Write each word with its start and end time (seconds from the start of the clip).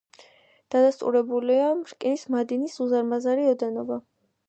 დადასტურებულია 0.75 1.69
რკინის 1.91 2.25
მადნის 2.37 2.81
უზარმაზარი 2.89 3.51
ოდენობა. 3.55 4.05